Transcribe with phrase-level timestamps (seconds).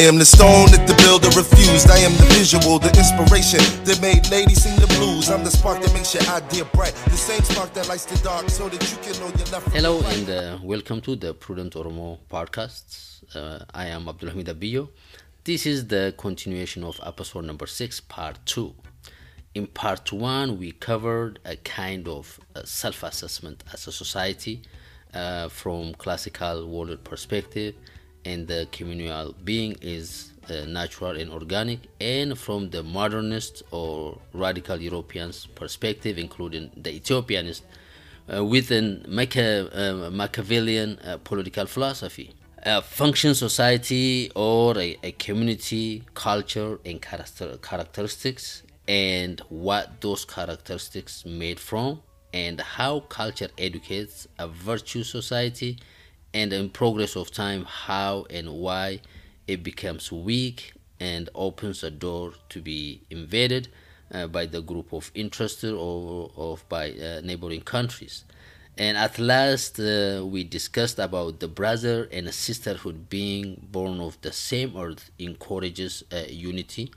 [0.00, 1.90] I am the stone that the builder refused.
[1.90, 5.28] I am the visual, the inspiration that made ladies sing the blues.
[5.28, 6.94] I'm the spark that makes your idea bright.
[7.04, 10.00] The same spark that lights the dark so that you can know your left Hello
[10.14, 13.24] and uh, welcome to the Prudent Oromo podcast.
[13.34, 14.88] Uh, I am Abdulhamid Abiyo.
[15.44, 18.74] This is the continuation of episode number six, part two.
[19.54, 24.62] In part one, we covered a kind of uh, self assessment as a society
[25.12, 27.74] uh, from classical world perspective,
[28.24, 34.80] and the communal being is uh, natural and organic, and from the modernist or radical
[34.80, 37.62] Europeans perspective, including the Ethiopianist
[38.32, 42.34] uh, within uh, Machiavellian uh, political philosophy.
[42.62, 51.24] A function society or a, a community, culture, and character, characteristics, and what those characteristics
[51.24, 52.02] made from,
[52.34, 55.78] and how culture educates a virtue society,
[56.32, 59.00] and in progress of time, how and why
[59.46, 63.68] it becomes weak and opens a door to be invaded
[64.12, 68.24] uh, by the group of interested or of by uh, neighboring countries.
[68.78, 74.32] And at last, uh, we discussed about the brother and sisterhood being born of the
[74.32, 76.92] same earth encourages uh, unity,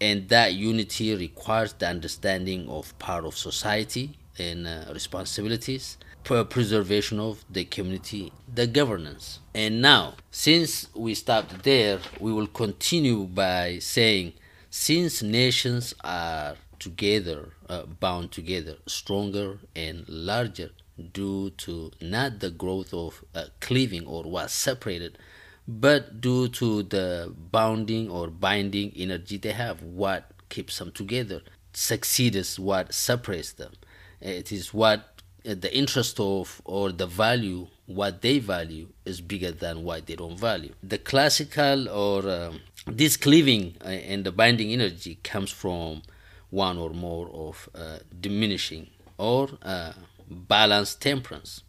[0.00, 5.98] and that unity requires the understanding of part of society and uh, responsibilities,
[6.44, 9.40] preservation of the community, the governance.
[9.54, 14.34] And now, since we stopped there, we will continue by saying,
[14.70, 20.70] since nations are together, uh, bound together, stronger and larger
[21.12, 25.18] due to not the growth of uh, cleaving or what separated,
[25.66, 31.42] but due to the bounding or binding energy they have, what keeps them together
[31.72, 33.72] succeeds what separates them.
[34.20, 39.84] It is what the interest of or the value, what they value, is bigger than
[39.84, 40.74] what they don't value.
[40.82, 46.02] The classical or um, this cleaving uh, and the binding energy comes from
[46.50, 49.92] one or more of uh, diminishing or uh,
[50.30, 51.62] balanced temperance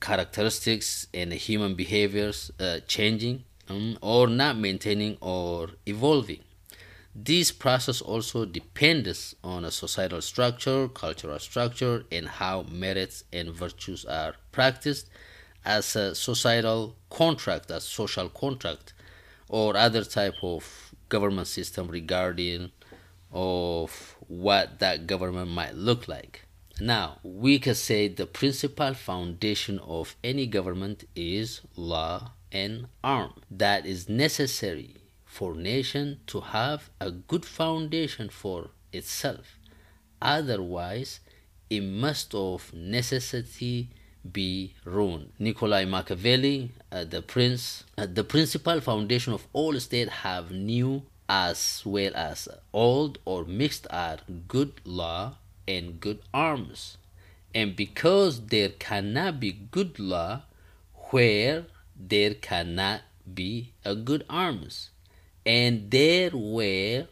[0.00, 6.40] characteristics and human behaviors uh, changing um, or not maintaining or evolving
[7.14, 14.04] this process also depends on a societal structure cultural structure and how merits and virtues
[14.04, 15.08] are practiced
[15.64, 18.92] as a societal contract as social contract
[19.48, 22.72] or other type of government system regarding
[23.32, 26.44] of what that government might look like.
[26.80, 33.34] Now, we can say the principal foundation of any government is law and arm.
[33.50, 35.03] That is necessary
[35.34, 39.58] for nation to have a good foundation for itself.
[40.22, 41.18] Otherwise,
[41.68, 43.88] it must of necessity
[44.32, 45.32] be ruined.
[45.40, 51.82] Nikolai Machiavelli, uh, the prince, uh, the principal foundation of all states have new as
[51.84, 55.34] well as old or mixed are good law
[55.66, 56.96] and good arms.
[57.52, 60.42] And because there cannot be good law
[61.10, 61.64] where
[61.96, 63.00] there cannot
[63.34, 64.90] be a good arms,
[65.46, 67.08] and there where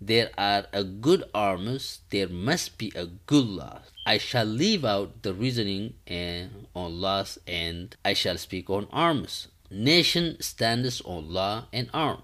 [0.00, 3.80] there are a good arms, there must be a good law.
[4.06, 9.48] I shall leave out the reasoning and on laws and I shall speak on arms.
[9.70, 12.22] Nation stands on law and arm.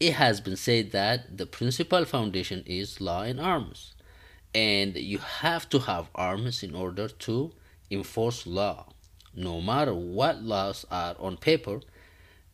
[0.00, 3.94] It has been said that the principal foundation is law and arms,
[4.54, 7.52] and you have to have arms in order to
[7.90, 8.92] enforce law.
[9.34, 11.80] No matter what laws are on paper,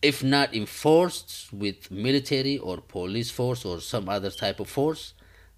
[0.06, 5.14] if not enforced with military or police force or some other type of force,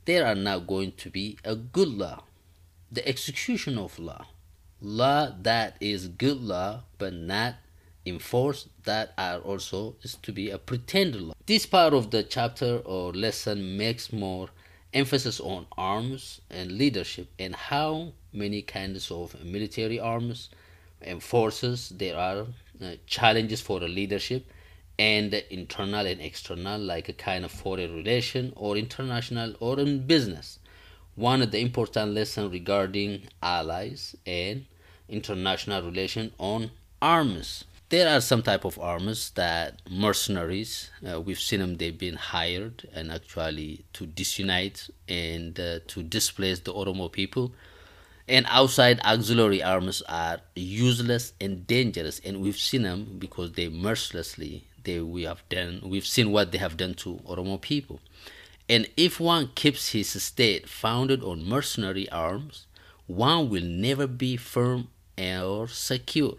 [0.07, 2.25] there are not going to be a good law.
[2.91, 4.25] The execution of law,
[4.81, 7.57] law that is good law but not
[8.07, 11.35] enforced, that are also is to be a pretend law.
[11.45, 14.49] This part of the chapter or lesson makes more
[14.95, 20.49] emphasis on arms and leadership and how many kinds of military arms
[21.03, 22.47] and forces there are
[23.07, 24.51] challenges for the leadership
[24.99, 30.59] and internal and external like a kind of foreign relation or international or in business.
[31.15, 34.67] One of the important lessons regarding allies and
[35.09, 36.71] international relation on
[37.01, 42.17] arms there are some type of arms that mercenaries uh, we've seen them they've been
[42.17, 47.53] hired and actually to disunite and uh, to displace the oromo people
[48.29, 52.21] and outside auxiliary arms are useless and dangerous.
[52.25, 56.59] And we've seen them because they mercilessly they we have done we've seen what they
[56.59, 58.01] have done to oromo people.
[58.69, 62.67] And if one keeps his state founded on mercenary arms
[63.09, 66.37] one will never be firm or secure.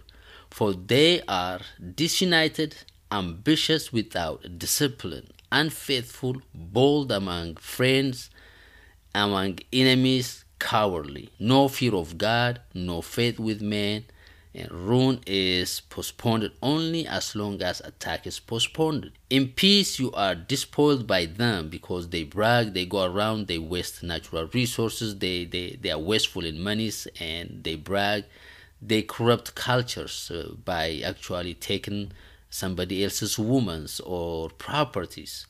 [0.49, 1.61] For they are
[1.95, 2.75] disunited
[3.11, 8.29] ambitious without discipline, unfaithful, bold among friends,
[9.13, 14.05] among enemies, cowardly, no fear of God, no faith with men,
[14.53, 19.11] and ruin is postponed only as long as attack is postponed.
[19.29, 24.03] In peace, you are despoiled by them because they brag, they go around, they waste
[24.03, 28.25] natural resources, they, they, they are wasteful in monies, and they brag.
[28.81, 32.11] They corrupt cultures uh, by actually taking
[32.49, 35.45] somebody else's women's or properties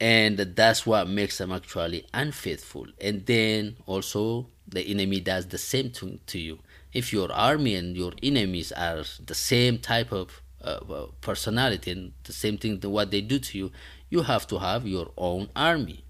[0.00, 2.86] and that's what makes them actually unfaithful.
[3.00, 6.58] And then also the enemy does the same thing to you.
[6.92, 12.32] If your army and your enemies are the same type of uh, personality and the
[12.32, 13.72] same thing what they do to you
[14.10, 16.04] you have to have your own army.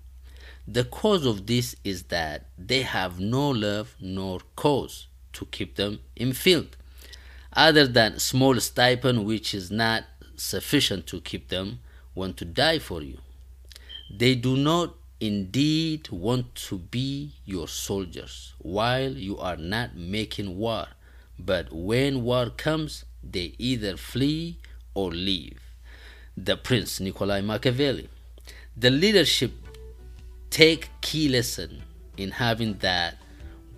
[0.66, 6.00] The cause of this is that they have no love nor cause to keep them
[6.16, 6.76] in field
[7.52, 10.04] other than small stipend which is not
[10.36, 11.80] sufficient to keep them
[12.14, 13.18] want to die for you
[14.10, 20.86] they do not indeed want to be your soldiers while you are not making war,
[21.38, 24.58] but when war comes, they either flee
[24.94, 25.60] or leave.
[26.36, 28.08] The Prince Nikolai Machiavelli.
[28.76, 29.52] The leadership
[30.48, 31.82] take key lesson
[32.16, 33.16] in having that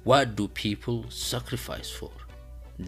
[0.05, 2.11] what do people sacrifice for?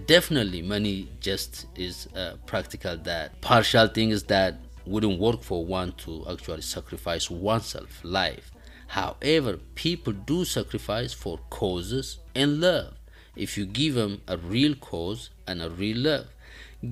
[0.07, 5.93] Definitely money just is uh, practical that partial thing is that wouldn't work for one
[5.93, 8.51] to actually sacrifice oneself life.
[8.89, 12.95] However people do sacrifice for causes and love.
[13.35, 16.27] If you give them a real cause and a real love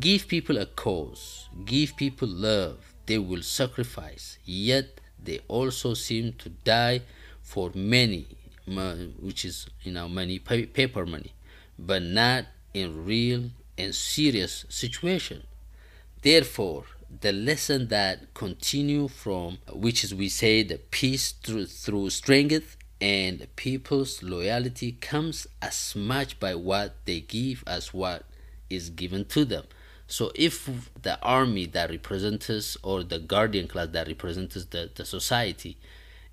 [0.00, 4.38] give people a cause give people love they will sacrifice.
[4.44, 7.02] Yet they also seem to die
[7.42, 8.26] for many
[9.20, 11.32] which is you know money paper money
[11.78, 15.42] but not in real and serious situation.
[16.22, 16.84] Therefore
[17.20, 23.46] the lesson that continue from which is we say the peace through through strength and
[23.56, 28.24] people's loyalty comes as much by what they give as what
[28.70, 29.64] is given to them.
[30.06, 35.76] So if the army that represents or the guardian class that represents the, the society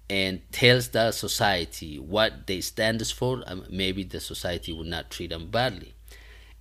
[0.09, 5.29] and tells the society what they stand for um, maybe the society will not treat
[5.29, 5.93] them badly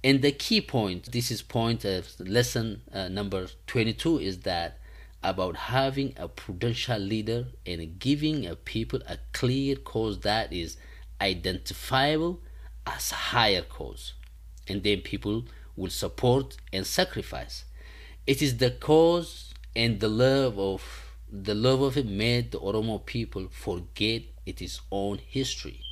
[0.05, 4.79] and the key point, this is point of lesson uh, number 22, is that
[5.23, 10.77] about having a prudential leader and giving a people a clear cause that is
[11.21, 12.41] identifiable
[12.87, 14.13] as higher cause.
[14.69, 17.65] And then people will support and sacrifice.
[18.27, 20.83] It is the cause and the love of
[21.31, 25.83] the love of it made the Oromo people forget its own history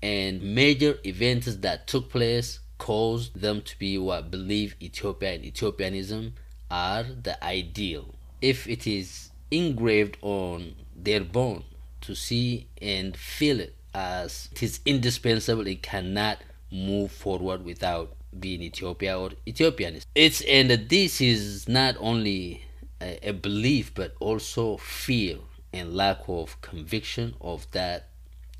[0.00, 6.34] and major events that took place caused them to be what believe Ethiopia and Ethiopianism
[6.68, 8.12] are the ideal.
[8.40, 11.62] If it is engraved on their bone
[12.00, 16.38] to see and feel it as it is indispensable, it cannot
[16.72, 20.06] move forward without being Ethiopia or Ethiopianist.
[20.16, 22.64] It's and this is not only
[23.00, 25.36] a, a belief but also fear
[25.72, 28.08] and lack of conviction of that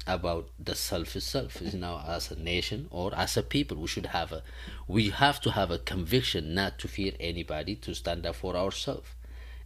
[0.07, 4.07] about the self itself you know as a nation or as a people we should
[4.07, 4.43] have a
[4.89, 9.09] we have to have a conviction not to fear anybody to stand up for ourselves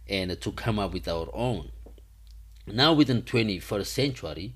[0.09, 1.71] and to come up with our own.
[2.65, 4.53] Now within 21st century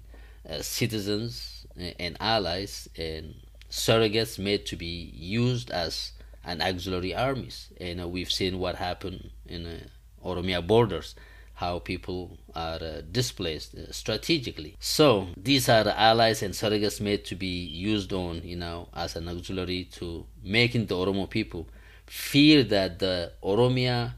[0.49, 1.65] uh, citizens
[1.99, 3.35] and allies and
[3.69, 6.11] surrogates made to be used as
[6.43, 7.69] an auxiliary armies.
[7.79, 9.77] And uh, we've seen what happened in uh,
[10.25, 11.15] oromia borders
[11.61, 14.75] how people are uh, displaced uh, strategically.
[14.79, 17.55] So these are allies and surrogates made to be
[17.91, 21.67] used on, you know, as an auxiliary to making the Oromo people
[22.07, 24.13] feel that the Oromia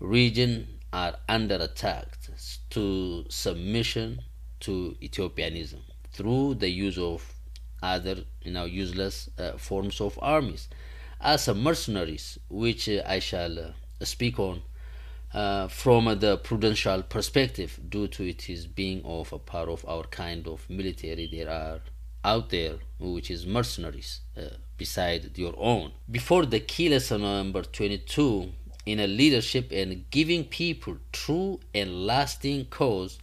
[0.00, 0.52] region
[0.92, 2.06] are under attack
[2.70, 4.20] to submission
[4.60, 5.80] to Ethiopianism
[6.12, 7.18] through the use of
[7.82, 10.68] other, you know, useless uh, forms of armies
[11.22, 13.72] as mercenaries, which uh, I shall uh,
[14.02, 14.62] speak on
[15.34, 20.04] uh, from the prudential perspective due to it is being of a part of our
[20.04, 21.80] kind of military there are
[22.24, 24.42] out there which is mercenaries uh,
[24.76, 25.92] beside your own.
[26.10, 28.52] Before the key lesson number 22
[28.86, 33.18] in a leadership and giving people true and lasting cause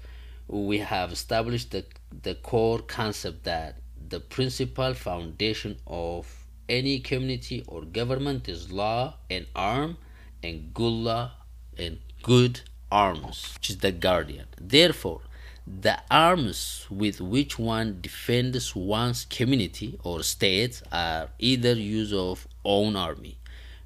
[0.47, 1.85] we have established the,
[2.23, 3.75] the core concept that
[4.09, 6.27] the principal foundation of
[6.67, 9.97] any community or government is law and arm
[10.43, 11.31] and good law
[11.79, 14.45] and good arms, which is the guardian.
[14.59, 15.21] Therefore,
[15.65, 22.95] the arms with which one defends one's community or state are either use of own
[22.95, 23.38] army,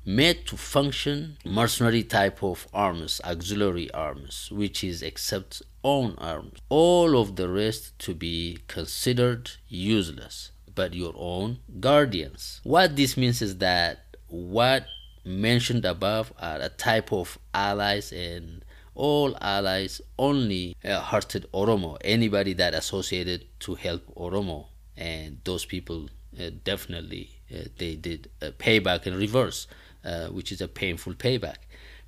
[0.06, 6.60] made to function mercenary type of arms, auxiliary arms, which is except own arms.
[6.70, 12.62] All of the rest to be considered useless, but your own guardians.
[12.64, 14.86] What this means is that what
[15.26, 18.64] mentioned above are a type of allies and
[18.96, 26.10] all allies only uh, hurted Oromo, anybody that associated to help Oromo, and those people
[26.40, 29.68] uh, definitely uh, they did payback in reverse,
[30.06, 31.58] uh, which is a painful payback.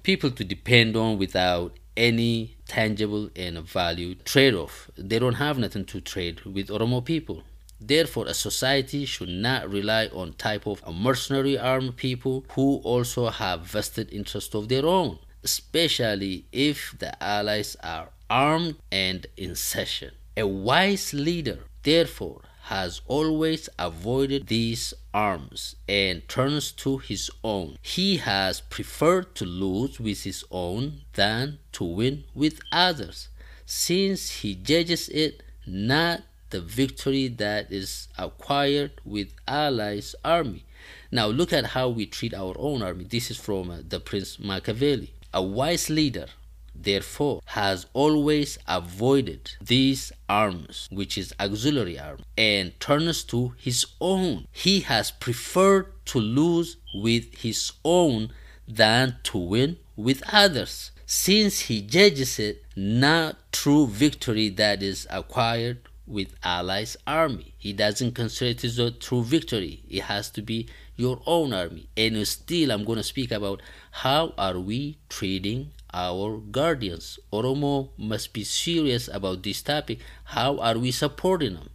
[0.03, 4.89] People to depend on without any tangible and value trade-off.
[4.97, 7.43] They don't have nothing to trade with Oromo people.
[7.79, 13.61] Therefore, a society should not rely on type of mercenary armed people who also have
[13.61, 20.11] vested interests of their own, especially if the allies are armed and in session.
[20.37, 27.77] A wise leader, therefore, has always avoided these arms and turns to his own.
[27.81, 33.29] He has preferred to lose with his own than to win with others,
[33.67, 40.65] since he judges it not the victory that is acquired with allies' army.
[41.11, 43.05] Now look at how we treat our own army.
[43.05, 45.11] This is from uh, the Prince Machiavelli.
[45.33, 46.27] A wise leader
[46.75, 54.45] therefore has always avoided these arms which is auxiliary arm and turns to his own
[54.51, 58.29] he has preferred to lose with his own
[58.67, 65.79] than to win with others since he judges it not true victory that is acquired
[66.07, 70.67] with allies army he doesn't consider it as a true victory it has to be
[70.95, 76.37] your own army and still i'm going to speak about how are we treating our
[76.37, 77.17] guardians.
[77.31, 79.99] Oromo must be serious about this topic.
[80.25, 81.69] How are we supporting them?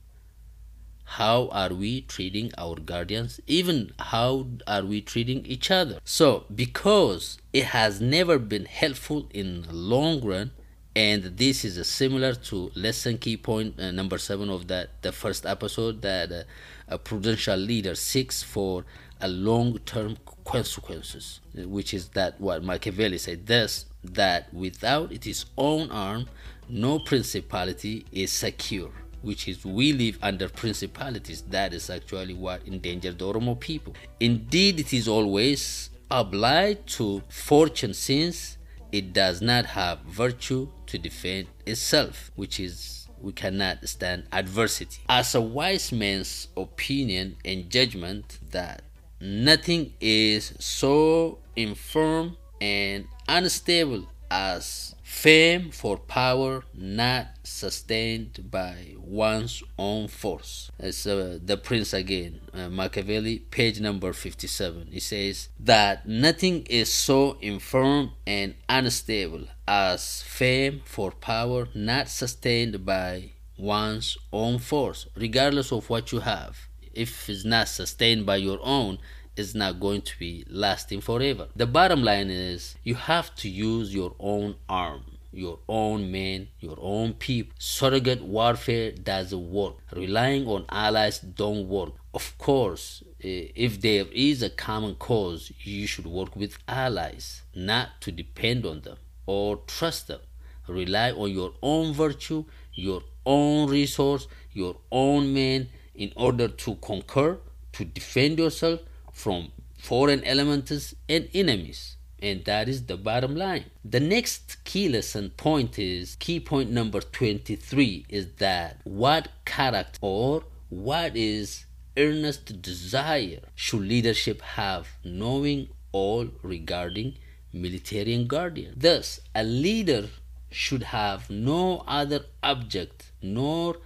[1.04, 3.40] How are we treating our guardians?
[3.46, 5.98] Even how are we treating each other?
[6.04, 10.52] So, because it has never been helpful in the long run,
[10.96, 15.46] and this is similar to lesson key point uh, number seven of that the first
[15.46, 16.42] episode that uh,
[16.88, 18.84] a prudential leader seeks for
[19.20, 23.46] a long-term consequences, which is that what Machiavelli said.
[23.46, 26.26] Thus, that without its own arm,
[26.68, 28.90] no principality is secure.
[29.22, 31.42] Which is we live under principalities.
[31.42, 33.94] That is actually what endangered the Oromo people.
[34.18, 38.56] Indeed, it is always obliged to fortune since
[38.92, 45.02] it does not have virtue to defend itself, which is we cannot stand adversity.
[45.08, 48.82] As a wise man's opinion and judgment that
[49.20, 60.08] nothing is so infirm and unstable as fame for power not sustained by one's own
[60.08, 60.70] force.
[60.78, 64.88] It's uh, the prince again, uh, Machiavelli, page number 57.
[64.90, 72.86] He says that nothing is so infirm and unstable as fame for power not sustained
[72.86, 76.56] by one's own force, regardless of what you have.
[76.94, 78.96] If it's not sustained by your own,
[79.36, 81.48] is not going to be lasting forever.
[81.56, 86.76] The bottom line is you have to use your own arm your own men, your
[86.80, 87.52] own people.
[87.58, 89.74] Surrogate warfare doesn't work.
[89.94, 91.92] Relying on allies don't work.
[92.12, 98.00] Of course, eh, if there is a common cause, you should work with allies, not
[98.02, 98.96] to depend on them
[99.26, 100.20] or trust them.
[100.66, 102.44] Rely on your own virtue,
[102.74, 107.38] your own resource, your own men in order to conquer,
[107.72, 108.80] to defend yourself,
[109.12, 111.96] from foreign elements and enemies.
[112.22, 113.64] And that is the bottom line.
[113.84, 120.44] The next key lesson point is key point number 23 is that what character or
[120.68, 121.64] what is
[121.96, 127.14] earnest desire should leadership have knowing all regarding
[127.52, 128.74] military and guardian.
[128.76, 130.08] Thus, a leader
[130.50, 133.76] should have no other object nor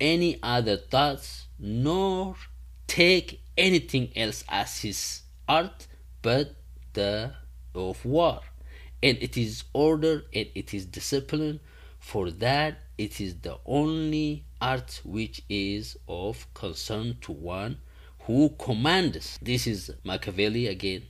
[0.00, 2.36] any other thoughts nor
[2.86, 5.86] take anything else as his art
[6.22, 6.54] but
[6.92, 7.32] the
[7.78, 8.40] of war.
[9.02, 11.60] And it is order and it is discipline.
[11.98, 17.78] For that it is the only art which is of concern to one
[18.20, 19.38] who commands.
[19.40, 21.02] This is machiavelli again.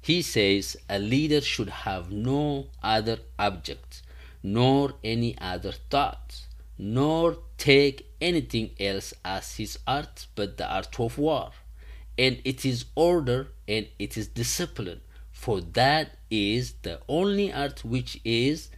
[0.00, 4.02] He says a leader should have no other object
[4.42, 6.42] nor any other thought
[6.76, 11.50] nor take anything else as his art but the art of war.
[12.18, 15.00] And it is order and it is discipline
[15.44, 18.70] for that is the only art which is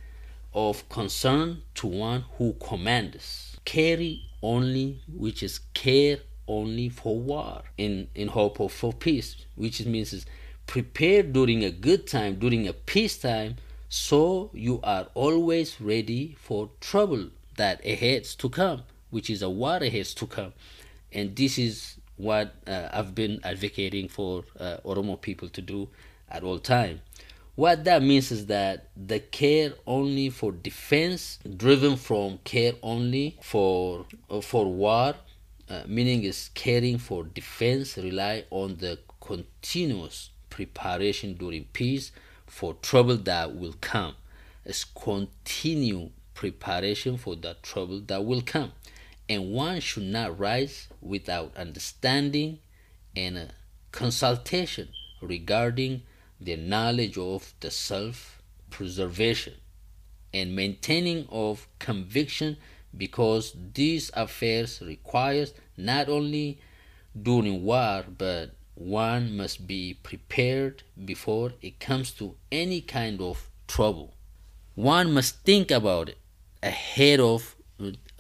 [0.53, 6.19] of concern to one who commands carry only which is care
[6.49, 10.27] only for war in in hope of for peace which means is
[10.67, 13.57] prepare during a good time, during a peace time,
[13.89, 19.77] so you are always ready for trouble that ahead to come, which is a war
[19.77, 20.53] ahead to come.
[21.13, 25.89] And this is what uh, I've been advocating for uh, Oromo people to do
[26.29, 27.01] at all time.
[27.55, 34.05] What that means is that the care only for defense, driven from care only for
[34.29, 35.15] uh, for war,
[35.71, 42.13] uh, meaning is caring for defense, rely on the continuous preparation during peace
[42.47, 44.15] for trouble that will come.
[44.65, 48.73] It's continue preparation for the trouble that will come.
[49.29, 52.59] And one should not rise without understanding
[53.17, 53.49] and a
[53.93, 54.89] consultation
[55.21, 56.03] regarding
[56.41, 59.55] the knowledge of the self preservation
[60.35, 62.57] and maintaining of conviction
[62.97, 66.59] because these affairs requires not only
[67.21, 74.15] during war but one must be prepared before it comes to any kind of trouble.
[74.75, 76.19] One must think about it
[76.63, 77.57] ahead of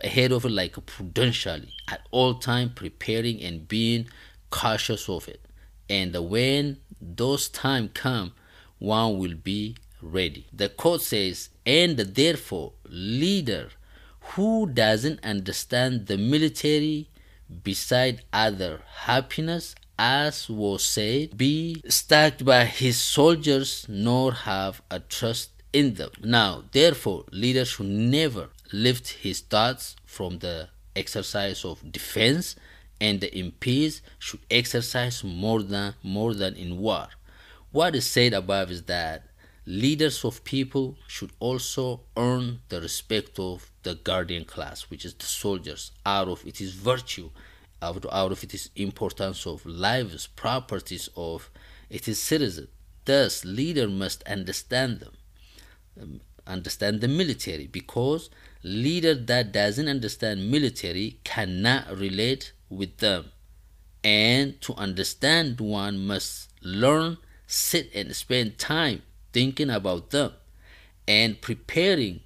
[0.02, 4.08] ahead of it like prudentially at all time preparing and being
[4.50, 5.40] cautious of it.
[5.88, 8.32] And when those time come
[8.78, 10.46] one will be ready.
[10.52, 13.70] The quote says and therefore leader
[14.34, 17.08] who doesn't understand the military
[17.62, 25.50] beside other happiness as was said be stacked by his soldiers nor have a trust
[25.72, 26.10] in them.
[26.22, 32.56] Now therefore leader should never lift his thoughts from the exercise of defense
[33.00, 37.08] and in peace should exercise more than more than in war.
[37.72, 39.24] What is said above is that
[39.66, 45.26] leaders of people should also earn the respect of the guardian class, which is the
[45.26, 47.30] soldiers, out of its virtue,
[47.82, 51.50] out of, out of its importance of lives, properties of
[51.90, 52.68] its citizens.
[53.04, 55.12] Thus, leader must understand them,
[56.00, 58.30] um, understand the military, because
[58.62, 63.30] leader that doesn't understand military cannot relate with them.
[64.04, 69.02] And to understand, one must learn, sit, and spend time
[69.32, 70.32] thinking about them
[71.08, 72.20] and preparing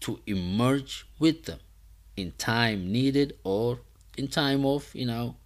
[0.00, 1.58] to emerge with them
[2.16, 3.80] in time needed or
[4.16, 5.36] in time of, you know,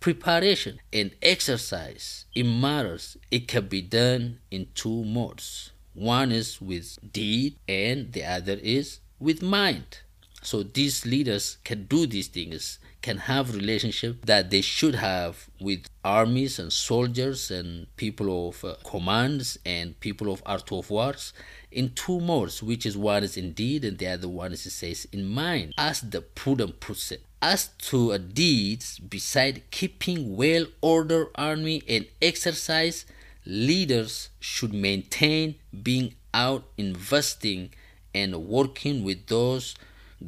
[0.00, 2.26] preparation and exercise.
[2.34, 3.16] It matters.
[3.30, 5.72] It can be done in two modes.
[5.94, 10.00] One is with deed, and the other is with mind.
[10.42, 15.80] So these leaders can do these things, can have relationship that they should have with
[16.02, 21.34] armies and soldiers and people of uh, commands and people of art of wars
[21.70, 24.70] in two modes, which is one is in deed and the other one is it
[24.70, 27.22] says in mind, as the prudent puts it.
[27.42, 33.04] As to a deeds, beside keeping well ordered army and exercise,
[33.44, 37.70] leaders should maintain being out investing
[38.14, 39.74] and working with those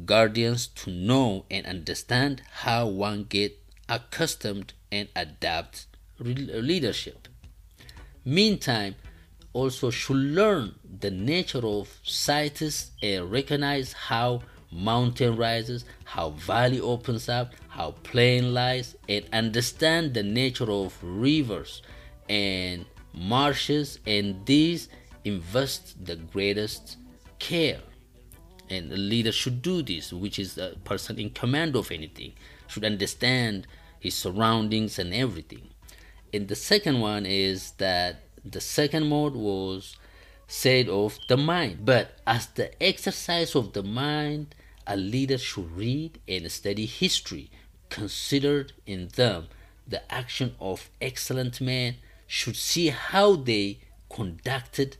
[0.05, 3.57] guardians to know and understand how one get
[3.89, 5.87] accustomed and adapt
[6.19, 7.27] leadership.
[8.25, 8.95] Meantime,
[9.53, 17.29] also should learn the nature of sites and recognize how mountain rises, how valley opens
[17.29, 21.81] up, how plain lies, and understand the nature of rivers
[22.29, 24.89] and marshes, and these
[25.23, 26.97] invest the greatest
[27.39, 27.79] care
[28.69, 32.33] and a leader should do this which is a person in command of anything
[32.67, 33.67] should understand
[33.99, 35.69] his surroundings and everything.
[36.33, 39.95] And the second one is that the second mode was
[40.47, 41.85] said of the mind.
[41.85, 44.55] But as the exercise of the mind
[44.87, 47.51] a leader should read and study history
[47.89, 49.47] considered in them.
[49.85, 54.97] The action of excellent men should see how they conducted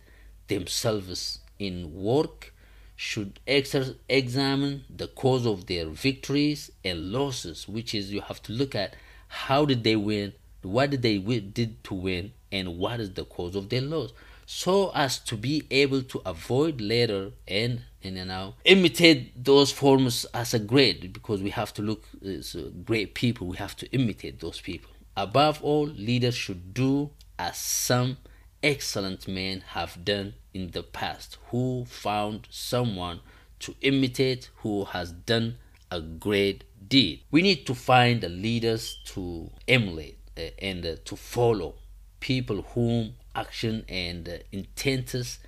[0.47, 2.53] themselves in work
[2.97, 8.51] should exer- examine the cause of their victories and losses which is you have to
[8.51, 8.95] look at
[9.29, 10.33] how did they win
[10.67, 14.13] what did they w- did to win and what is the cause of their loss.
[14.45, 20.25] So as to be able to avoid later and and you know imitate those forms
[20.33, 22.55] as a great because we have to look as
[22.85, 24.91] great people we have to imitate those people.
[25.15, 28.17] Above all leaders should do as some
[28.63, 33.19] excellent men have done in the past who found someone
[33.59, 35.57] to imitate who has done
[35.91, 37.21] a great deed.
[37.31, 41.75] We need to find the leaders to emulate uh, and uh, to follow
[42.19, 45.39] people whom action and uh, intents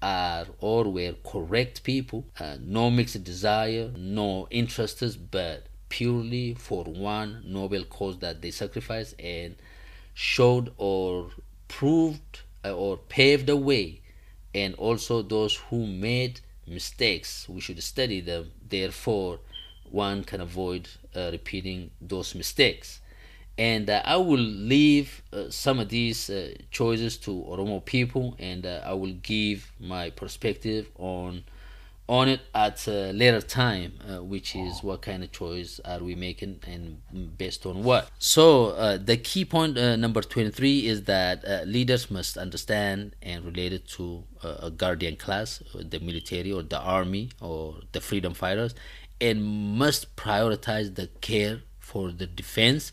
[0.00, 7.42] are or were correct people, uh, no mixed desire, no interests, but purely for one
[7.46, 9.56] noble cause that they sacrificed and
[10.14, 11.30] showed or
[11.66, 14.00] proved or paved the way,
[14.54, 17.48] and also those who made mistakes.
[17.48, 18.52] We should study them.
[18.68, 19.40] Therefore,
[19.90, 23.00] one can avoid uh, repeating those mistakes.
[23.56, 28.64] And uh, I will leave uh, some of these uh, choices to Oromo people, and
[28.64, 31.42] uh, I will give my perspective on
[32.08, 36.14] on it at a later time, uh, which is what kind of choice are we
[36.14, 38.10] making and based on what.
[38.18, 43.44] So uh, the key point uh, number 23 is that uh, leaders must understand and
[43.44, 48.32] relate it to uh, a guardian class, the military or the army or the freedom
[48.32, 48.74] fighters,
[49.20, 52.90] and must prioritize the care for the defense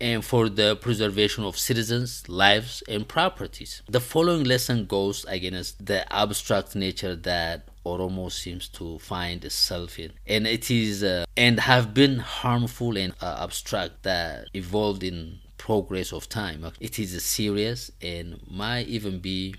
[0.00, 3.82] and for the preservation of citizens' lives and properties.
[3.88, 10.12] The following lesson goes against the abstract nature that Oromo seems to find itself in,
[10.26, 16.12] and it is uh, and have been harmful and uh, abstract that evolved in progress
[16.12, 16.70] of time.
[16.80, 19.54] It is serious and might even be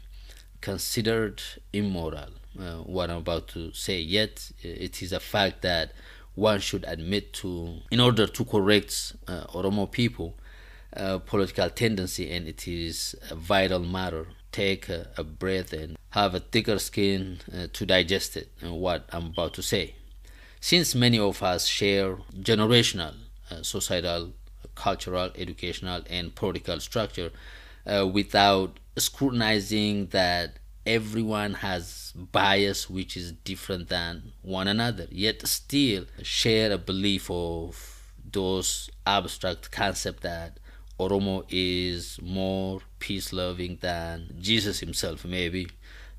[0.62, 1.42] considered
[1.74, 2.30] immoral.
[2.60, 5.92] Uh, what I'm about to say, yet it is a fact that
[6.36, 10.36] one should admit to in order to correct uh, Oromo people
[10.96, 16.40] uh, political tendency and it is a vital matter take a, breath and have a
[16.40, 19.96] thicker skin uh, to digest it and what I'm about to say.
[20.62, 23.16] Since many of us share generational,
[23.52, 24.32] uh, societal,
[24.74, 27.32] cultural, educational, and political structure
[27.86, 36.06] uh, without scrutinizing that everyone has bias which is different than one another, yet still
[36.22, 40.60] share a belief of those abstract concepts that
[41.00, 45.68] Oromo is more peace loving than Jesus himself, maybe,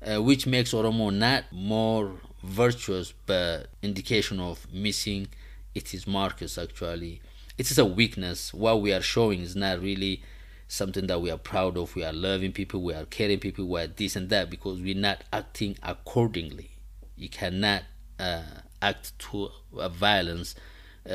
[0.05, 2.13] uh, which makes Oromo not more
[2.43, 5.27] virtuous but indication of missing
[5.73, 7.21] its Marcus actually.
[7.57, 8.53] It is a weakness.
[8.53, 10.21] What we are showing is not really
[10.67, 11.95] something that we are proud of.
[11.95, 14.95] We are loving people, we are caring people, we are this and that because we're
[14.95, 16.71] not acting accordingly.
[17.15, 17.83] You cannot
[18.19, 18.43] uh,
[18.81, 20.55] act to a violence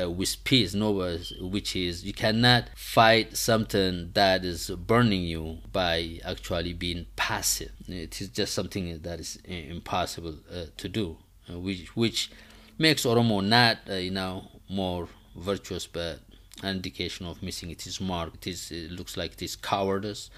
[0.01, 0.91] uh, with peace, no,
[1.39, 7.71] which is you cannot fight something that is burning you by actually being passive.
[7.87, 11.17] It is just something that is impossible uh, to do,
[11.49, 12.31] uh, which which
[12.77, 16.19] makes Oromo not uh, you know more virtuous, but
[16.61, 18.35] an indication of missing its mark.
[18.35, 20.29] It is it looks like it is cowardice,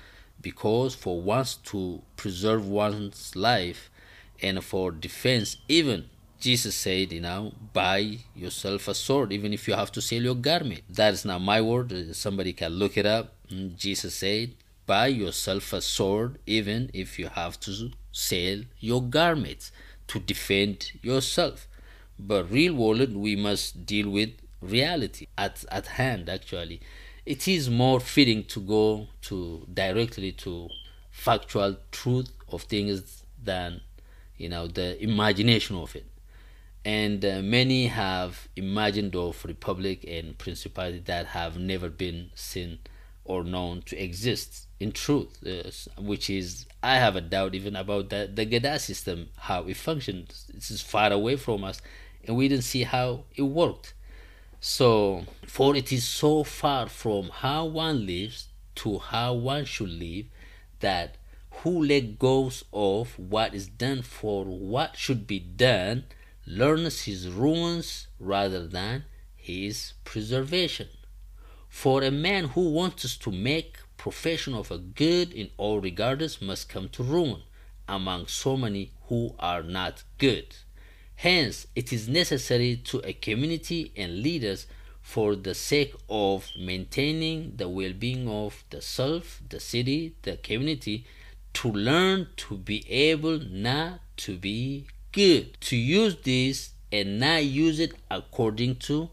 [0.41, 3.89] because for once to preserve one's life,
[4.41, 6.09] and for defense even
[6.45, 10.35] Jesus said, you know, buy yourself a sword, even if you have to sell your
[10.35, 10.83] garment.
[10.87, 12.15] That is not my word.
[12.15, 13.33] Somebody can look it up.
[13.51, 14.53] Mm, Jesus said,
[14.85, 19.71] buy yourself a sword, even if you have to sell your garments
[20.09, 21.67] to defend yourself.
[22.19, 26.79] But real world, we must deal with reality at, at hand, actually.
[27.25, 30.69] It is more fitting to go to directly to
[31.09, 33.81] factual truth of things than,
[34.37, 36.05] you know, the imagination of it
[36.85, 42.77] and uh, many have imagined of republic and principality that have never been seen
[43.25, 44.67] or known to exist.
[44.79, 49.29] In truth uh, which is i have a doubt even about the, the gada system
[49.37, 51.81] how it functions this is far away from us
[52.27, 53.93] and we didn't see how it worked.
[54.59, 60.25] So for it is so far from how one lives to how one should live
[60.79, 61.15] that
[61.61, 66.03] who let goes of what is done for what should be done
[66.45, 69.05] learns his ruins rather than
[69.35, 70.87] his preservation.
[71.69, 76.69] For a man who wants to make profession of a good in all regards must
[76.69, 77.41] come to ruin
[77.87, 80.55] among so many who are not good.
[81.15, 84.67] Hence, it is necessary to a community and leaders
[85.01, 91.05] for the sake of maintaining the well being of the self, the city, the community,
[91.53, 97.79] to learn to be able not to be good to use this and not use
[97.79, 99.09] it according to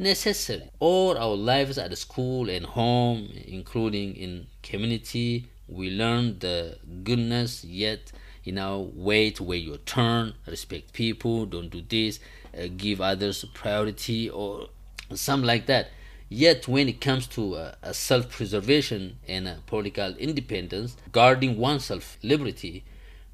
[0.00, 0.68] necessary.
[0.80, 8.10] All our lives at school and home, including in community, we learn the goodness, yet
[8.42, 12.18] you know, wait, wait your turn, respect people, don't do this,
[12.58, 14.68] uh, give others priority, or
[15.14, 15.90] something like that.
[16.28, 22.84] Yet, when it comes to uh, a self preservation and political independence, guarding oneself liberty,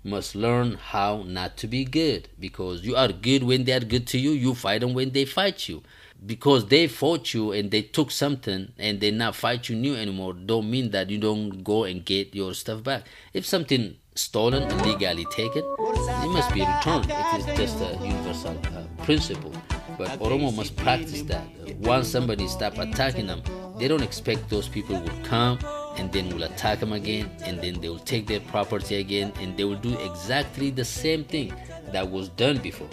[0.02, 2.28] must learn how not to be good.
[2.38, 5.24] Because you are good when they are good to you you fight them when they
[5.24, 5.82] fight you.
[6.24, 10.34] Because they fought you and they took something and they not fight you new anymore
[10.34, 13.04] don't mean that you don't go and get your stuff back.
[13.32, 17.06] If something stolen illegally taken it must be returned.
[17.10, 19.52] It is just a universal uh, principle.
[19.96, 21.44] But oromo must practice that.
[21.78, 23.42] Once somebody stop attacking them
[23.78, 25.58] they don't expect those people would come
[26.00, 29.54] and then will attack them again and then they will take their property again and
[29.54, 31.52] they will do exactly the same thing
[31.92, 32.88] that was done before.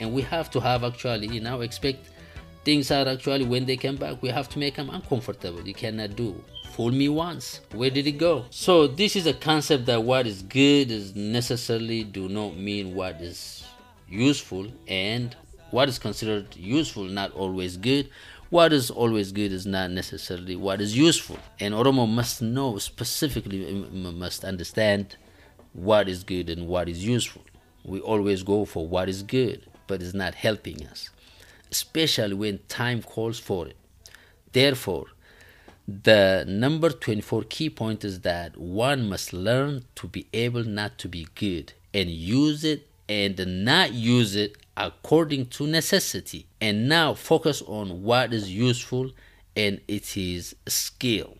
[0.00, 2.08] And we have to have actually you know expect
[2.64, 4.20] things are actually when they come back.
[4.22, 5.62] We have to make them uncomfortable.
[5.66, 6.42] You cannot do.
[6.72, 7.60] Fool me once.
[7.72, 8.44] Where did it go?
[8.50, 13.20] So this is a concept that what is good is necessarily do not mean what
[13.20, 13.64] is
[14.08, 15.36] useful and
[15.70, 18.08] what is considered useful not always good
[18.50, 21.38] what is always good is not necessarily what is useful.
[21.60, 25.16] And oromo must know specifically must understand
[25.72, 27.42] what is good and what is useful.
[27.84, 31.10] We always go for what is good but it's not helping us
[31.70, 33.76] especially when time calls for it.
[34.52, 35.06] Therefore
[35.86, 41.08] the number 24 key point is that one must learn to be able not to
[41.08, 47.62] be good and use it and not use it according to necessity and now focus
[47.66, 49.10] on what is useful
[49.56, 51.36] and it is skill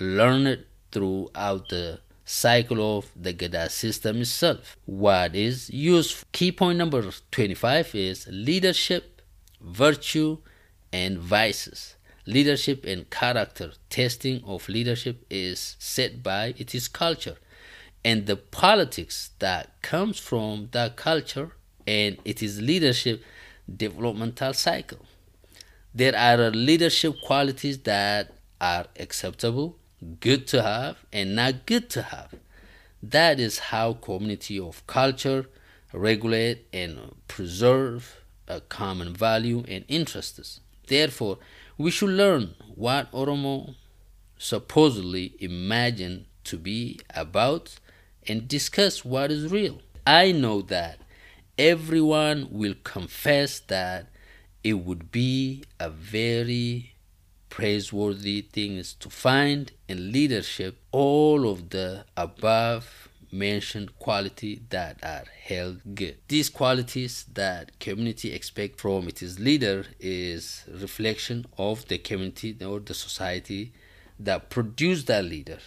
[0.00, 4.76] learn it throughout the cycle of the Gada system itself.
[4.84, 6.28] What is useful?
[6.32, 9.22] Key point number 25 is leadership,
[9.60, 10.38] virtue,
[10.92, 11.96] and vices.
[12.26, 17.36] Leadership and character testing of leadership is set by its culture
[18.04, 21.52] and the politics that comes from that culture
[21.88, 23.24] and it is leadership
[23.84, 24.98] developmental cycle.
[25.94, 29.78] There are leadership qualities that are acceptable,
[30.20, 32.34] good to have, and not good to have.
[33.02, 35.46] That is how community of culture
[35.94, 40.60] regulate and preserve a common value and interests.
[40.86, 41.38] Therefore,
[41.78, 43.76] we should learn what Oromo
[44.36, 47.78] supposedly imagine to be about
[48.26, 49.80] and discuss what is real.
[50.06, 50.98] I know that
[51.58, 54.06] everyone will confess that
[54.62, 56.94] it would be a very
[57.50, 65.24] praiseworthy thing is to find in leadership all of the above mentioned quality that are
[65.42, 66.16] held good.
[66.28, 72.94] These qualities that community expect from its leader is reflection of the community or the
[72.94, 73.72] society
[74.18, 75.58] that produced that leader.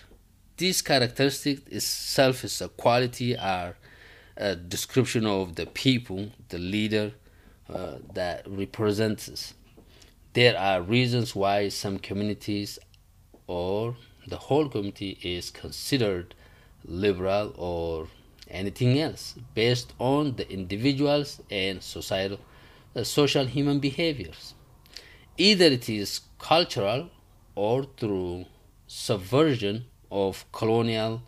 [0.58, 3.76] These characteristics itself is a quality are
[4.38, 7.14] a description of the people, the leader
[7.70, 9.54] uh, that represents us.
[10.34, 12.80] There are reasons why some communities
[13.48, 13.96] or
[14.28, 16.36] the whole community is considered
[16.86, 18.08] liberal or
[18.50, 22.40] anything else based on the individuals and societal
[22.96, 24.54] uh, social human behaviors
[25.38, 27.10] either it is cultural
[27.56, 28.46] or through
[28.88, 31.22] subversion of colonial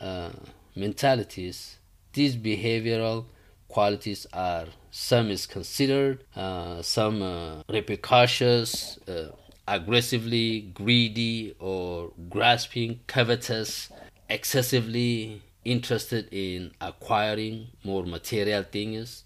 [0.00, 0.30] uh,
[0.74, 1.78] mentalities
[2.16, 3.26] these behavioral
[3.68, 9.28] qualities are some is considered uh, some uh, repercussions uh,
[9.68, 13.90] aggressively greedy or grasping covetous
[14.30, 19.24] excessively interested in acquiring more material things.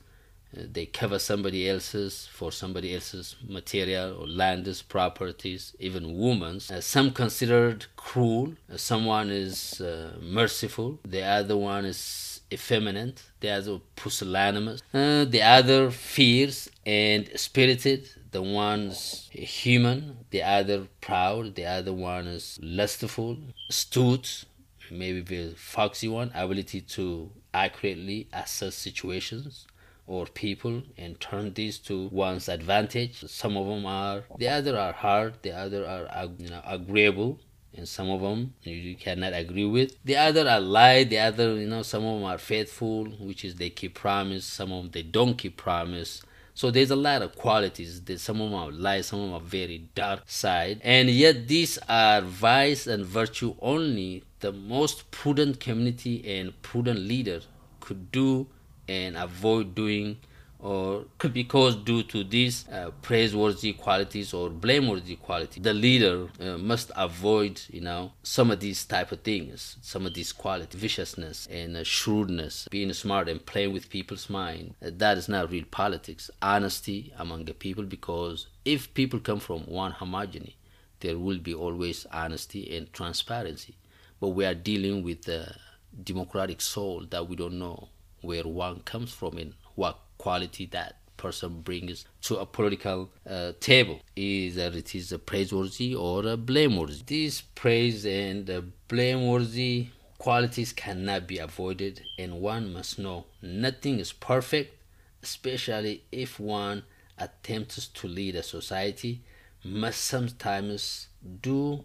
[0.57, 6.81] Uh, they cover somebody else's for somebody else's material or lands properties even women's uh,
[6.81, 8.55] some considered cruel.
[8.73, 9.81] Uh, someone is
[10.21, 10.99] merciful.
[11.05, 14.83] The other one is effeminate the other pusillanimous.
[14.93, 22.27] Uh, the other fierce and spirited the one's human the other proud the other one
[22.29, 23.37] is lustful
[23.69, 24.45] astute
[24.91, 29.67] maybe the foxy one ability to accurately assess situations
[30.07, 33.25] or people and turn these to one's advantage.
[33.29, 37.39] Some of them are the other are hard the other are you know, agreeable
[37.77, 39.97] and some of them you cannot agree with.
[40.05, 41.05] The other are lie.
[41.05, 44.45] The other you know some of them are faithful which is they keep promise.
[44.45, 46.23] Some of them they don't keep promise.
[46.55, 49.35] So there's a lot of qualities that some of them are light some of them
[49.35, 50.81] are very dark side.
[50.85, 57.41] And yet these are vice and virtue only the most prudent community and prudent leader
[57.81, 58.47] could do
[58.89, 60.19] and avoid doing
[60.63, 65.63] or because due to these uh, praiseworthy qualities or blameworthy qualities.
[65.63, 70.15] The leader uh, must avoid you know some of these type of things some of
[70.15, 74.75] these qualities viciousness and uh, shrewdness being smart and playing with people's mind.
[74.85, 76.31] Uh, that is not real politics.
[76.43, 80.55] Honesty among the people because if people come from one homogeny
[81.01, 83.77] there will be always honesty and transparency.
[84.21, 85.57] But we are dealing with a
[86.05, 87.89] democratic soul that we don't know
[88.21, 93.99] where one comes from and what quality that person brings to a political uh, table
[94.17, 101.39] either it is a praiseworthy or a blameworthy these praise and blameworthy qualities cannot be
[101.39, 104.77] avoided and one must know nothing is perfect
[105.23, 106.83] especially if one
[107.19, 109.23] attempts to lead a society
[109.65, 111.09] must sometimes
[111.43, 111.85] do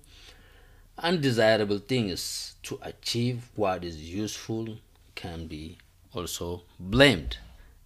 [0.97, 4.77] undesirable things to achieve what is useful
[5.13, 5.77] can be
[6.13, 7.37] also blamed.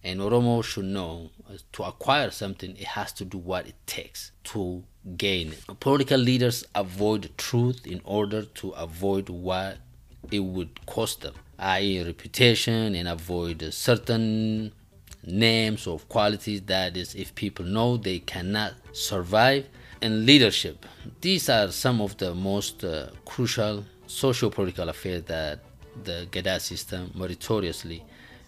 [0.02, 4.32] And Oromo should know uh, to acquire something, it has to do what it takes
[4.44, 4.82] to
[5.16, 5.80] gain it.
[5.80, 9.78] Political leaders avoid truth in order to avoid what
[10.30, 14.72] it would cost them, i.e., reputation, and avoid certain
[15.26, 19.66] names of qualities that is, if people know they cannot survive.
[20.02, 20.86] And leadership.
[21.20, 25.58] These are some of the most uh, crucial socio-political affairs that
[26.04, 28.02] the Geda system meritoriously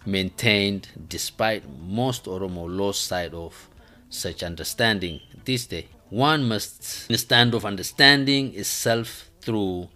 [0.06, 3.68] maintained despite most Oromo lost sight of
[4.08, 5.88] such understanding this day.
[6.10, 6.82] One must
[7.16, 9.88] stand of understanding itself through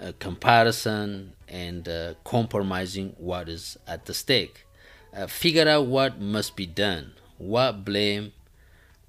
[0.00, 4.66] uh, comparison and uh, compromising what is at the stake.
[5.14, 8.32] Uh, figure out what must be done, what blame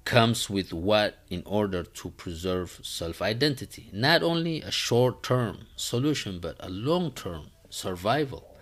[0.04, 3.88] comes with what in order to preserve self identity.
[3.92, 8.53] Not only a short term solution, but a long term survival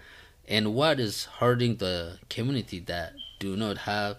[0.49, 4.17] and what is hurting the community that do not have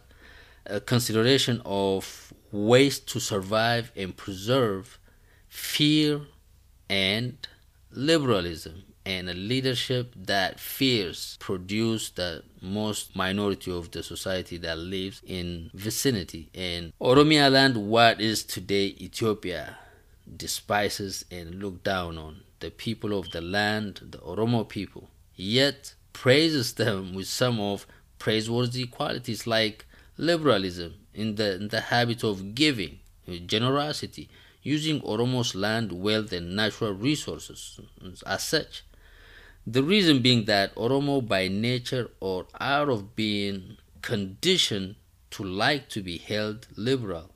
[0.66, 5.00] a consideration of ways to survive and preserve
[5.50, 6.22] fear
[6.90, 7.48] and
[7.92, 15.22] liberalism and a leadership that fears produce the most minority of the society that lives
[15.26, 16.50] in vicinity.
[16.56, 19.78] And oromia land what is today ethiopia
[20.38, 25.10] despises and look down on the people of the land the oromo people.
[25.36, 27.86] Yet praises them with some of
[28.20, 29.86] praiseworthy qualities like
[30.18, 33.00] liberalism in the, in the habit of giving,
[33.46, 34.30] generosity,
[34.62, 37.80] using Oromo's land, wealth, and natural resources
[38.26, 38.84] as such.
[39.66, 44.96] The reason being that Oromo, by nature or out of being conditioned
[45.32, 47.30] to like to be held liberal,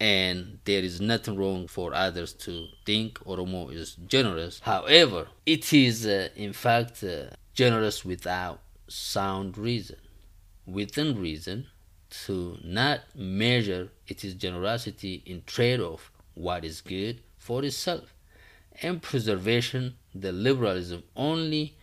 [0.00, 4.60] and there is nothing wrong for others to think Oromo is generous.
[4.60, 9.96] However, it is uh, in fact uh, generous without sound reason.
[10.64, 11.66] Within reason,
[12.26, 18.14] to not measure its generosity in trade off what is good for itself.
[18.80, 21.76] And preservation, the liberalism only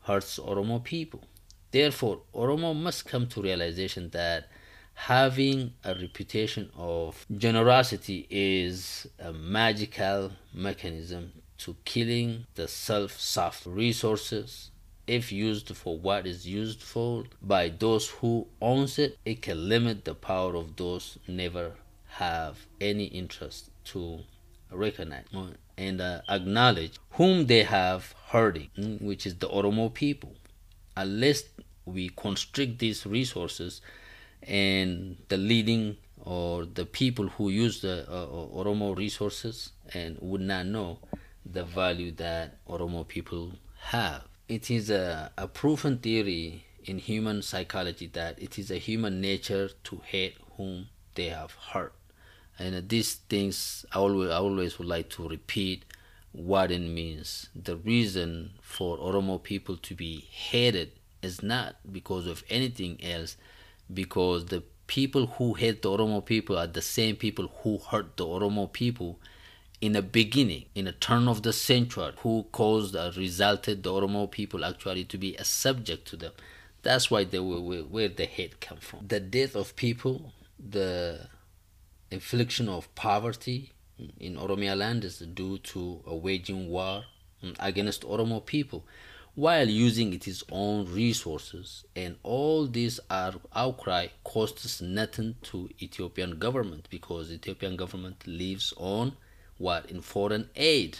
[0.00, 1.22] hurts Oromo people.
[1.70, 4.48] Therefore, Oromo must come to realization that
[4.94, 14.69] having a reputation of generosity is a magical mechanism to killing the self-soft resources
[15.10, 20.04] if used for what is used for by those who owns it, it can limit
[20.04, 21.72] the power of those never
[22.06, 24.20] have any interest to
[24.70, 25.24] recognize
[25.76, 30.32] and uh, acknowledge whom they have hurting, mm, which is the Oromo people.
[30.96, 31.42] Unless
[31.84, 33.80] we constrict these resources
[34.44, 40.66] and the leading or the people who use the uh, Oromo resources and would not
[40.66, 40.98] know
[41.44, 48.08] the value that Oromo people have it is a, a proven theory in human psychology
[48.08, 51.92] that it is a human nature to hate whom they have hurt.
[52.58, 55.84] And these things I always, I always would like to repeat
[56.32, 57.48] what it means.
[57.54, 60.90] The reason for Oromo people to be hated
[61.22, 63.36] is not because of anything else,
[63.92, 68.26] because the people who hate the Oromo people are the same people who hurt the
[68.26, 69.20] Oromo people
[69.80, 74.30] in the beginning, in a turn of the century, who caused or resulted the Oromo
[74.30, 76.32] people actually to be a subject to them.
[76.82, 79.06] That's why they were where, where the hate come from.
[79.08, 81.28] The death of people, the
[82.10, 83.72] infliction of poverty
[84.18, 87.04] in Oromia land is due to a waging war
[87.58, 88.84] against Oromo people
[89.34, 96.88] while using its own resources and all these are outcry costs nothing to Ethiopian government
[96.90, 99.12] because Ethiopian government lives on
[99.60, 100.98] what in foreign aid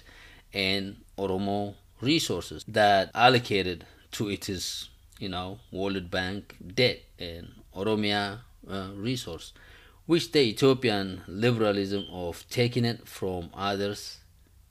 [0.52, 8.88] and Oromo resources that allocated to its you know World Bank debt and Oromia uh,
[8.94, 9.52] resource,
[10.06, 14.18] which the Ethiopian liberalism of taking it from others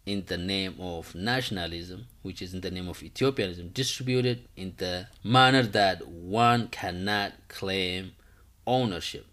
[0.06, 5.08] in the name of nationalism, which is in the name of Ethiopianism, distributed in the
[5.24, 8.14] manner that one cannot claim
[8.66, 9.26] ownership.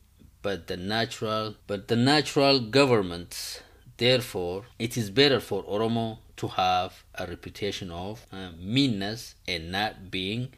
[0.42, 3.62] But the natural, but the natural governments
[3.98, 10.10] Therefore, it is better for Oromo to have a reputation of uh, meanness and not
[10.10, 10.48] being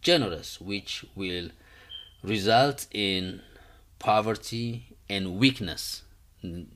[0.00, 1.50] generous, which will
[2.22, 3.42] result in
[3.98, 6.02] poverty and weakness.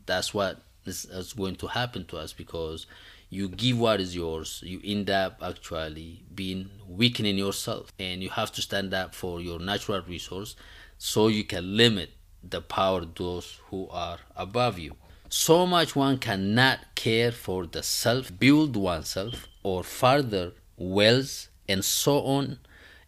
[0.06, 2.86] That's what is, going to happen to us because
[3.30, 8.50] you give what is yours, you end up actually being weakening yourself, and you have
[8.52, 10.56] to stand up for your natural resource
[10.98, 12.10] so you can limit
[12.42, 14.96] the power of those who are above you.
[15.32, 22.20] So much one cannot care for the self, build oneself, or further wealth, and so
[22.22, 22.58] on,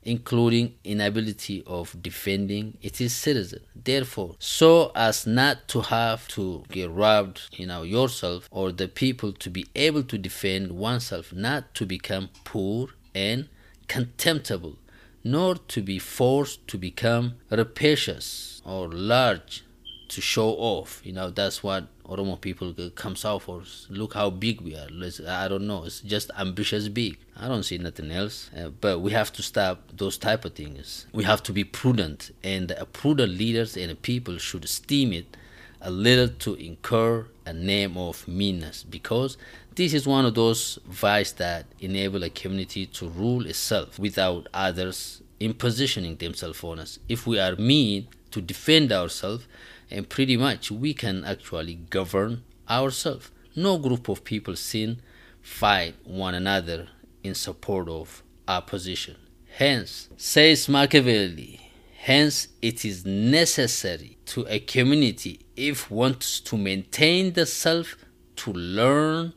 [0.05, 3.61] including inability of defending its citizen.
[3.75, 9.33] Therefore, so as not to have to get robbed, you know, yourself or the people
[9.33, 13.49] to be able to defend oneself, not to become poor and
[13.89, 14.79] contemptible,
[15.25, 19.65] nor to be forced to become rapacious or large
[20.13, 21.01] to show off.
[21.05, 23.63] You know, that's what Oromo people comes out for.
[23.89, 24.87] Look how big we are.
[24.91, 25.85] Let's, I don't know.
[25.85, 27.19] It's just ambitious big.
[27.37, 28.51] I don't see nothing else.
[28.57, 31.07] Uh, but we have to stop those type of things.
[31.13, 35.37] We have to be prudent, and uh, prudent leaders and people should esteem it
[35.81, 39.37] a little to incur a name of meanness because
[39.75, 45.23] this is one of those vices that enable a community to rule itself without others
[45.41, 46.99] impositioning themselves on us.
[47.09, 49.47] If we are mean to defend ourselves,
[49.93, 53.31] and pretty much we can actually govern ourselves.
[53.55, 55.03] No group of people sin
[55.43, 56.89] fight one another
[57.23, 59.17] in support of our position.
[59.57, 61.61] Hence, says Machiavelli,
[61.99, 67.97] hence it is necessary to a community if wants to maintain the self
[68.37, 69.35] to learn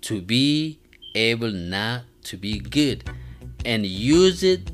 [0.00, 0.80] to be
[1.14, 3.04] able not to be good
[3.66, 4.70] and use it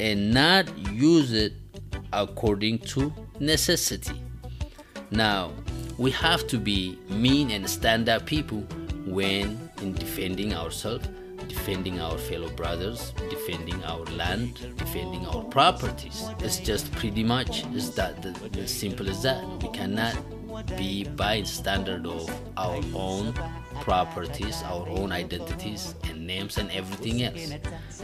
[0.00, 1.52] and not use it
[2.12, 4.20] according to necessity.
[5.10, 5.52] Now,
[5.96, 8.60] we have to be mean and stand up people
[9.06, 11.08] when in defending ourselves,
[11.48, 16.24] defending our fellow brothers, defending our land, defending our properties.
[16.40, 19.44] It's just pretty much is that the, as simple as that.
[19.62, 20.16] We cannot
[20.76, 23.34] be by standard of our own
[23.82, 27.52] properties, our own identities and names and everything else.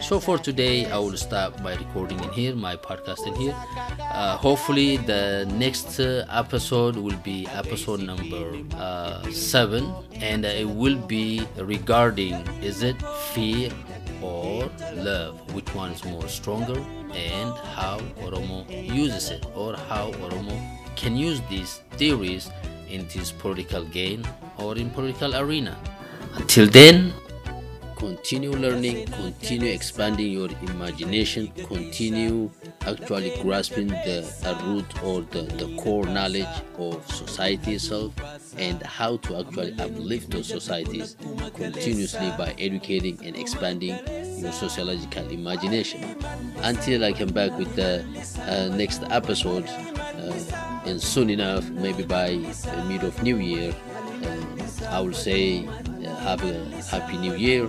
[0.01, 3.55] So for today, I will stop my recording in here, my podcast in here.
[4.01, 10.97] Uh, hopefully, the next uh, episode will be episode number uh, seven, and it will
[10.97, 13.01] be regarding is it
[13.33, 13.71] fear
[14.23, 16.79] or love, which one is more stronger,
[17.13, 22.51] and how Oromo uses it, or how Oromo can use these theories
[22.89, 24.27] in this political game
[24.59, 25.77] or in political arena.
[26.35, 27.13] Until then,
[27.97, 32.51] continue learning, continue expanding your imagination, continue
[32.87, 38.13] actually grasping the, the root or the, the core knowledge of society itself
[38.59, 41.17] and how to actually uplift those societies
[41.55, 43.97] continuously by educating and expanding
[44.39, 46.17] your sociological imagination.
[46.59, 48.05] Until I come back with the
[48.43, 53.74] uh, next episode, uh, and soon enough, maybe by the mid of New Year,
[54.22, 57.68] uh, I will say uh, have a happy New Year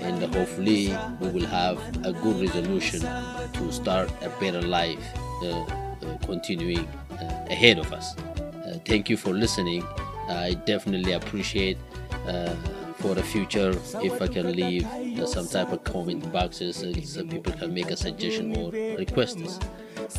[0.00, 4.98] and hopefully we will have a good resolution to start a better life
[5.42, 8.16] uh, uh, continuing uh, ahead of us.
[8.18, 9.82] Uh, thank you for listening.
[10.28, 11.78] I definitely appreciate
[12.26, 12.54] uh,
[12.98, 13.70] for the future
[14.02, 17.96] if I can leave uh, some type of comment boxes so people can make a
[17.96, 19.38] suggestion or request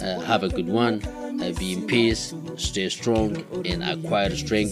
[0.01, 1.01] Uh, have a good one.
[1.41, 2.33] Uh, be in peace.
[2.57, 4.71] Stay strong and acquire strength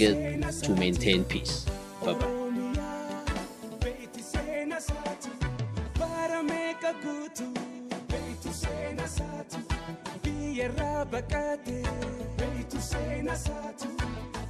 [0.63, 1.65] to maintain peace.
[2.03, 2.29] Bye bye.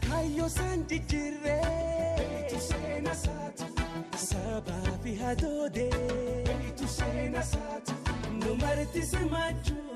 [0.07, 1.59] Kayyoo san jijjiirree.
[2.17, 3.65] Beektu seenaa saatu.
[4.25, 5.89] Sabaafi hadoodee.
[6.47, 7.93] Beektu seenaa saatu.
[8.39, 9.92] Numarratti simaachuu.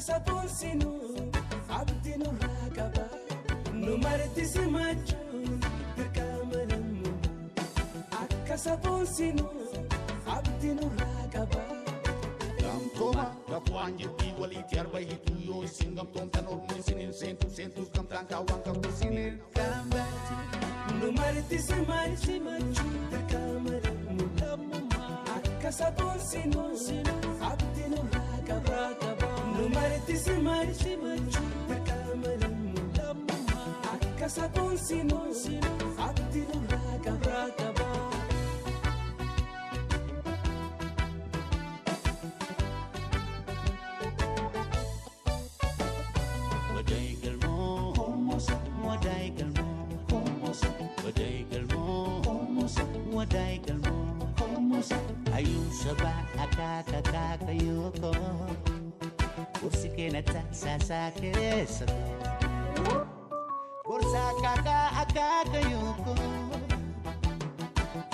[0.00, 1.30] sabuun sinuu
[1.78, 3.04] abdii nu haa qaba
[3.74, 5.60] nu martisi machuun
[5.96, 7.10] dirqama namnu
[8.22, 9.50] akka sabuun sinuu
[10.36, 11.62] abdii nu haa qaba.
[12.60, 18.26] Gamtooma gaafu waan jetti walitti arba hiituu yoo isin gamtoomtan ormi isiniin seentu seentus gamtaan
[18.26, 20.04] kaawwan qabu isin ergamba.
[21.00, 23.76] Nu martisi machuun dirqama
[24.40, 24.78] namnu
[25.36, 26.70] akka sabuun sinuu
[27.50, 28.78] abdii nu haa qaba.
[29.68, 33.34] Sommaaritti simmaaritti manchuu takka malee mul'atu.
[33.92, 35.26] Akka saakoon simmoo
[36.06, 36.67] ati.
[59.60, 61.86] kursigeena taxasaakereesa
[63.88, 66.14] gorsaa kakaa akaakayoko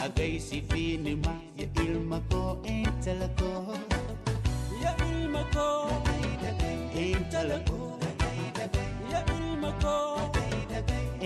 [0.04, 2.42] agaysi fiinima ya ilmako
[2.76, 3.50] intalako
[4.84, 5.66] ya ilmako
[7.06, 7.78] intalako
[9.12, 9.96] ya ilmako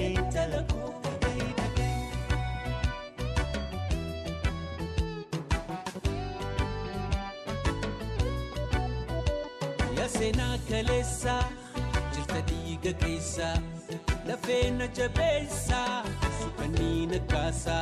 [0.06, 0.80] intalako
[10.18, 11.34] seenaa kaleessa
[12.14, 13.48] jirta dhiiga keessa
[14.28, 15.80] lafee na jabeessa
[16.38, 17.76] suphanii na kaasa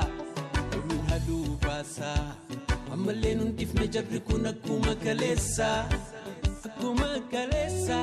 [0.71, 2.11] dhumni halluu baasa
[2.97, 5.69] ammallee nun dhiifne jarri kun akkuma kaleessa
[6.69, 7.99] akkuma kaleessa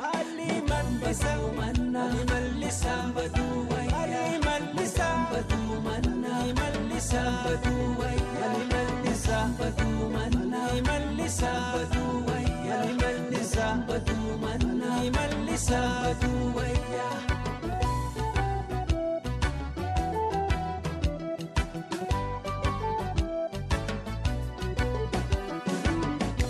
[0.00, 10.74] maalii malbisa mannaa malbisa baduu maalii malbisa baduu mannaa malbisa baduu maalii malbisa baduu mannaa
[10.88, 13.27] malbisa baduu maalii malbisa
[13.98, 15.80] badu manna Ali mallisa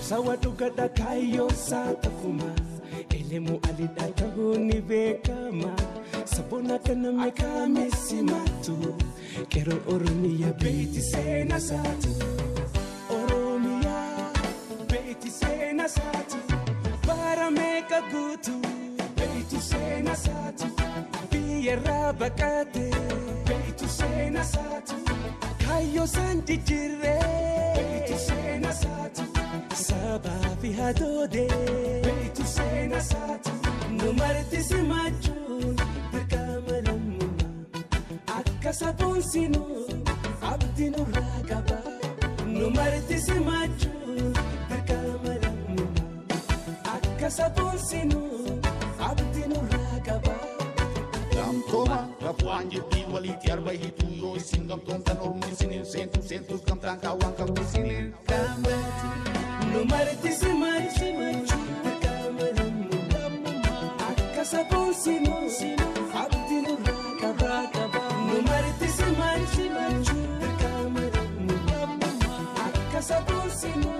[0.08, 2.50] sawa dhugadha kaayyoo isaa tafuma
[3.18, 5.72] elemu alidha ta'uu ni beekama
[6.34, 8.76] sabona kana mekaame simatu
[9.52, 11.60] qeerroon oromiyaa beeti seena
[17.98, 18.52] irra guutu
[19.16, 20.66] beektu seenaa saatu
[21.30, 22.84] biyyarraa baqate
[23.48, 24.94] beektu seenaa saatu
[25.64, 27.16] kaayyoo san jijjiirree
[27.76, 29.22] beektu seenaa saatu
[29.86, 31.48] sabaa fi haadhoodee
[32.06, 33.50] beektu seenaa saatu
[33.98, 35.76] numarratti simaachuun
[36.12, 39.86] dirqama lammummaa akka saboonsinuu
[40.52, 41.80] abdiin irraa qaba
[42.58, 44.07] numarratti simaachuun.
[47.30, 48.60] saaphoorsinuu
[49.08, 50.34] abdiinuu raakaba.
[51.34, 56.62] Gamtooma raafuu waan jettee walitti arba hiituu yoo isin gamtoon kan ormi isiniin seentuu seentuus
[56.70, 58.14] gamtaan kaawwan qabdu isiniin.
[58.28, 59.08] Gamtooti
[59.72, 61.12] numaritti simaachuu
[61.84, 63.28] kakaamarummaa
[64.10, 65.46] akka saaphoorsinuu
[66.22, 66.78] abdiinuu
[67.42, 68.02] raakaba.
[68.32, 71.86] Numaritti simaachuu kakaamarummaa
[72.66, 73.96] akka saaphoorsinuu.